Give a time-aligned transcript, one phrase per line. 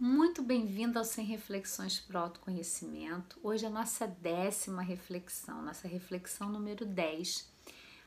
[0.00, 3.36] Muito bem-vindo ao Sem Reflexões para o Autoconhecimento.
[3.42, 7.50] Hoje é a nossa décima reflexão, nossa reflexão número 10.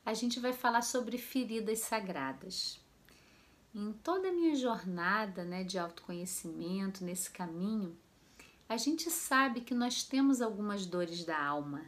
[0.05, 2.79] A gente vai falar sobre feridas sagradas.
[3.75, 7.97] Em toda a minha jornada né, de autoconhecimento, nesse caminho,
[8.69, 11.83] a gente sabe que nós temos algumas dores da alma.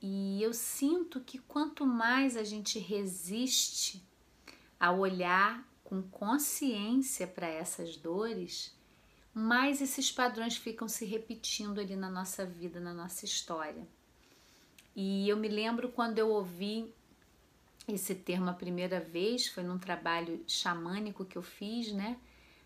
[0.00, 4.00] E eu sinto que quanto mais a gente resiste
[4.78, 8.80] a olhar com consciência para essas dores,
[9.34, 13.86] mais esses padrões ficam se repetindo ali na nossa vida, na nossa história.
[14.94, 16.92] E eu me lembro quando eu ouvi
[17.88, 22.18] esse termo a primeira vez, foi num trabalho xamânico que eu fiz, né?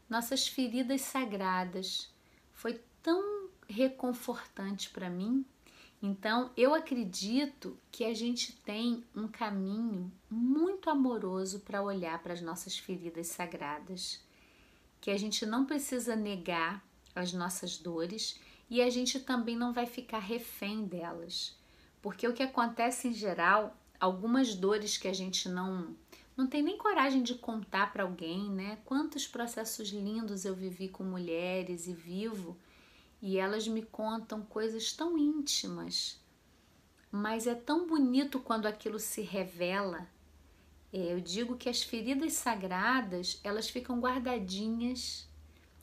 [0.09, 2.11] Nossas feridas sagradas.
[2.53, 5.45] Foi tão reconfortante para mim.
[6.03, 12.43] Então, eu acredito que a gente tem um caminho muito amoroso para olhar para as
[12.43, 14.21] nossas feridas sagradas,
[15.01, 19.87] que a gente não precisa negar as nossas dores e a gente também não vai
[19.87, 21.57] ficar refém delas.
[22.03, 25.97] Porque o que acontece em geral algumas dores que a gente não
[26.37, 28.79] não tem nem coragem de contar para alguém, né?
[28.85, 32.59] Quantos processos lindos eu vivi com mulheres e vivo
[33.23, 36.21] e elas me contam coisas tão íntimas,
[37.11, 40.07] mas é tão bonito quando aquilo se revela.
[40.97, 45.29] É, eu digo que as feridas sagradas elas ficam guardadinhas,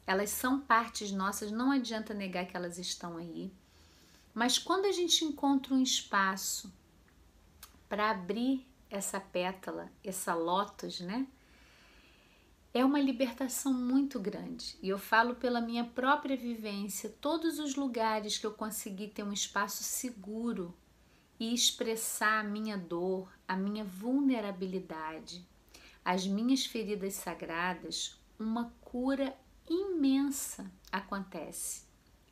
[0.08, 3.54] elas são partes nossas, não adianta negar que elas estão aí.
[4.34, 6.74] Mas quando a gente encontra um espaço
[7.88, 11.28] para abrir essa pétala, essa lótus, né?
[12.74, 14.76] É uma libertação muito grande.
[14.82, 19.32] E eu falo pela minha própria vivência, todos os lugares que eu consegui ter um
[19.32, 20.74] espaço seguro
[21.44, 25.46] e expressar a minha dor, a minha vulnerabilidade,
[26.04, 29.38] as minhas feridas sagradas, uma cura
[29.70, 31.84] imensa acontece.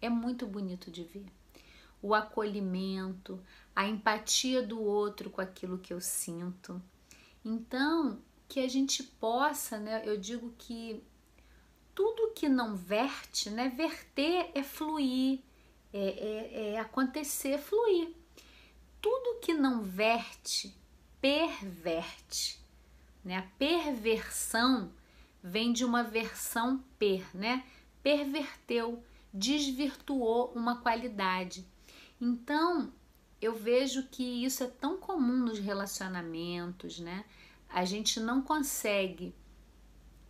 [0.01, 1.25] É muito bonito de ver.
[2.01, 3.43] O acolhimento,
[3.75, 6.81] a empatia do outro com aquilo que eu sinto.
[7.44, 8.17] Então,
[8.47, 10.03] que a gente possa, né?
[10.05, 11.03] Eu digo que
[11.94, 13.67] tudo que não verte, né?
[13.67, 15.41] Verter é fluir,
[15.91, 18.20] é, é, é acontecer, fluir.
[19.01, 20.75] Tudo que não verte,
[21.19, 22.59] perverte.
[23.23, 23.38] Né?
[23.38, 24.91] A perversão
[25.44, 27.63] vem de uma versão per, né?
[28.03, 29.03] Perverteu,
[29.34, 31.66] desvirtuou uma qualidade.
[32.19, 32.94] Então,
[33.41, 37.25] eu vejo que isso é tão comum nos relacionamentos, né?
[37.68, 39.33] A gente não consegue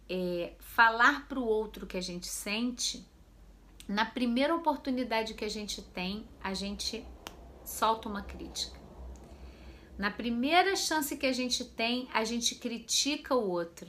[0.07, 3.05] é, falar para o outro que a gente sente.
[3.87, 7.05] Na primeira oportunidade que a gente tem, a gente
[7.71, 8.79] solta uma crítica.
[9.97, 13.87] Na primeira chance que a gente tem, a gente critica o outro.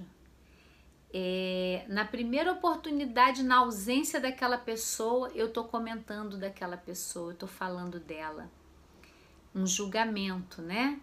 [1.13, 7.49] É, na primeira oportunidade, na ausência daquela pessoa, eu estou comentando daquela pessoa, eu estou
[7.49, 8.51] falando dela
[9.55, 10.99] um julgamento, né?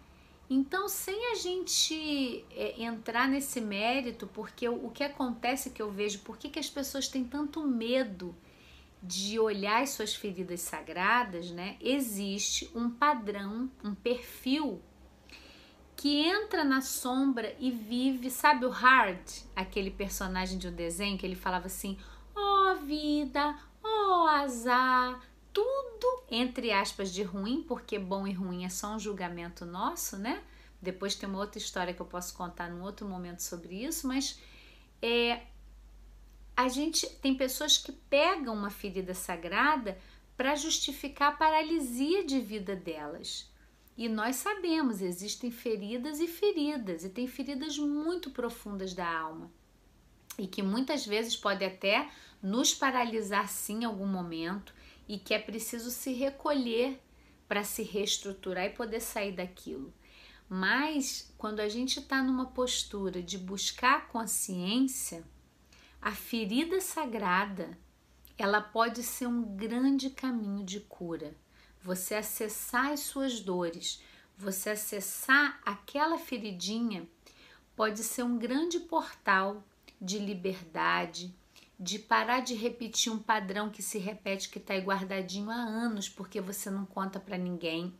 [0.48, 5.92] Então, sem a gente é, entrar nesse mérito, porque o, o, que acontece que eu
[5.92, 8.34] vejo, por que, que as pessoas têm tanto medo
[9.02, 11.76] de olhar as suas feridas sagradas, né?
[11.80, 14.82] Existe um padrão, um perfil
[15.96, 19.20] que entra na sombra e vive, sabe o Hard,
[19.54, 21.98] aquele personagem de um desenho que ele falava assim:
[22.34, 25.20] "Ó oh, vida, ó oh, azar,
[25.52, 30.42] tudo, entre aspas, de ruim, porque bom e ruim é só um julgamento nosso, né?
[30.80, 34.40] Depois tem uma outra história que eu posso contar num outro momento sobre isso, mas
[35.02, 35.42] é,
[36.60, 39.98] a gente tem pessoas que pegam uma ferida sagrada
[40.36, 43.50] para justificar a paralisia de vida delas.
[43.96, 49.50] E nós sabemos, existem feridas e feridas, e tem feridas muito profundas da alma.
[50.38, 52.10] E que muitas vezes pode até
[52.42, 54.74] nos paralisar sim em algum momento,
[55.08, 57.00] e que é preciso se recolher
[57.48, 59.92] para se reestruturar e poder sair daquilo.
[60.48, 65.24] Mas quando a gente está numa postura de buscar consciência,
[66.00, 67.78] a ferida sagrada
[68.38, 71.36] ela pode ser um grande caminho de cura.
[71.82, 74.02] Você acessar as suas dores,
[74.36, 77.06] você acessar aquela feridinha,
[77.76, 79.62] pode ser um grande portal
[80.00, 81.34] de liberdade,
[81.78, 86.08] de parar de repetir um padrão que se repete que está aí guardadinho há anos
[86.08, 87.94] porque você não conta para ninguém.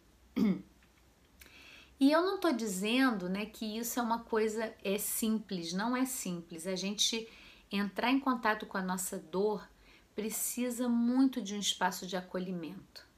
[1.98, 6.06] E eu não estou dizendo né, que isso é uma coisa é simples, não é
[6.06, 6.66] simples.
[6.66, 7.28] A gente
[7.70, 9.68] entrar em contato com a nossa dor
[10.14, 13.08] precisa muito de um espaço de acolhimento.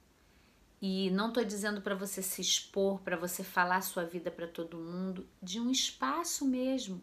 [0.81, 4.46] E não estou dizendo para você se expor, para você falar a sua vida para
[4.46, 7.02] todo mundo, de um espaço mesmo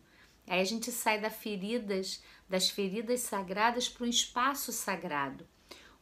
[0.50, 5.48] Aí a gente sai das feridas, das feridas sagradas para um espaço sagrado.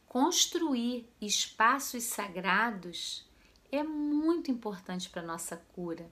[0.06, 3.28] Construir espaços sagrados
[3.70, 6.10] é muito importante para nossa cura.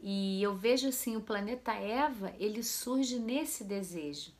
[0.00, 4.32] E eu vejo assim, o planeta Eva, ele surge nesse desejo.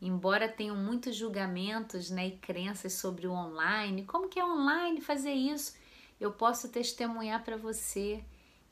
[0.00, 5.32] Embora tenham muitos julgamentos né, e crenças sobre o online, como que é online fazer
[5.32, 5.74] isso?
[6.20, 8.24] Eu posso testemunhar para você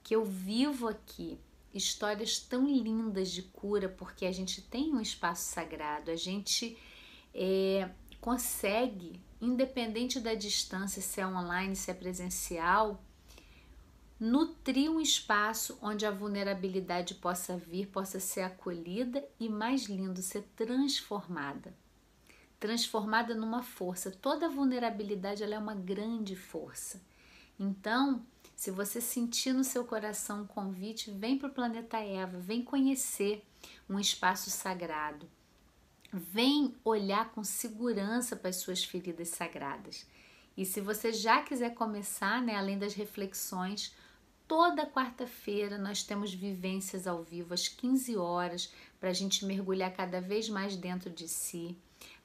[0.03, 1.39] que eu vivo aqui
[1.73, 6.77] histórias tão lindas de cura, porque a gente tem um espaço sagrado, a gente
[7.35, 7.89] é,
[8.21, 13.03] consegue, independente da distância, se é online, se é presencial,
[14.23, 20.43] nutrir um espaço onde a vulnerabilidade possa vir, possa ser acolhida e, mais lindo, ser
[20.55, 21.75] transformada.
[22.61, 24.13] Transformada numa força.
[24.13, 27.03] Toda vulnerabilidade é uma grande força.
[27.59, 28.25] Então,
[28.55, 33.45] se você sentir no seu coração um convite, vem para o planeta Eva, vem conhecer
[33.91, 35.29] um espaço sagrado.
[36.13, 40.07] Vem olhar com segurança para as suas feridas sagradas.
[40.57, 43.93] E se você já quiser começar, né, além das reflexões,
[44.55, 48.71] Toda quarta-feira nós temos vivências ao vivo às 15 horas
[49.01, 51.75] para a gente mergulhar cada vez mais dentro de si.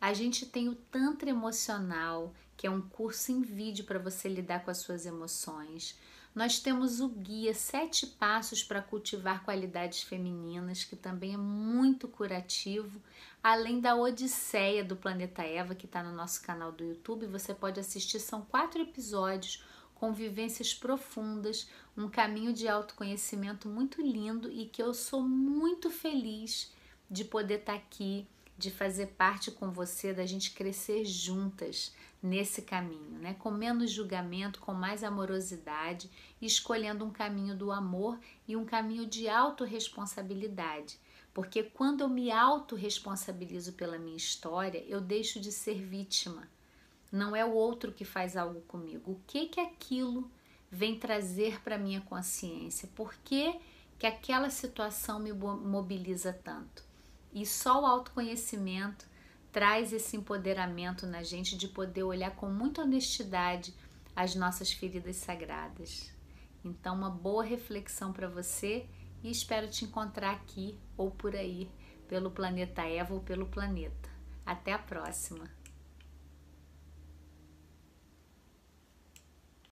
[0.01, 4.65] A gente tem o Tantra Emocional, que é um curso em vídeo para você lidar
[4.65, 5.97] com as suas emoções.
[6.35, 13.01] Nós temos o guia Sete Passos para Cultivar Qualidades Femininas, que também é muito curativo,
[13.41, 17.25] além da Odisseia do Planeta Eva, que está no nosso canal do YouTube.
[17.27, 19.63] Você pode assistir, são quatro episódios
[19.99, 21.67] com vivências profundas,
[21.97, 26.71] um caminho de autoconhecimento muito lindo e que eu sou muito feliz
[27.09, 32.61] de poder estar tá aqui, de fazer parte com você, da gente crescer juntas nesse
[32.61, 33.35] caminho, né?
[33.39, 36.09] Com menos julgamento, com mais amorosidade,
[36.39, 40.99] escolhendo um caminho do amor e um caminho de autorresponsabilidade.
[41.33, 46.47] Porque quando eu me autorresponsabilizo pela minha história, eu deixo de ser vítima
[47.11, 49.11] não é o outro que faz algo comigo.
[49.11, 50.29] O que que aquilo
[50.71, 52.89] vem trazer para minha consciência?
[52.95, 53.59] Por que,
[53.97, 56.83] que aquela situação me mobiliza tanto?
[57.33, 59.05] E só o autoconhecimento
[59.51, 63.73] traz esse empoderamento na gente de poder olhar com muita honestidade
[64.15, 66.11] as nossas feridas sagradas.
[66.63, 68.85] Então, uma boa reflexão para você
[69.23, 71.69] e espero te encontrar aqui ou por aí,
[72.07, 74.09] pelo planeta Eva ou pelo planeta.
[74.45, 75.56] Até a próxima!